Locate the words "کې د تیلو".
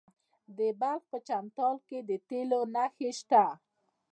1.87-2.59